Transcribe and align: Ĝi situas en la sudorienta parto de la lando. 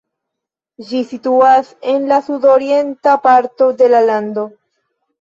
Ĝi 0.87 1.01
situas 1.09 1.69
en 1.93 2.09
la 2.13 2.19
sudorienta 2.31 3.17
parto 3.31 3.73
de 3.83 3.95
la 3.97 4.05
lando. 4.11 4.51